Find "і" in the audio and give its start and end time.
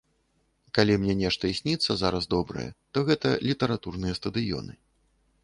1.51-1.57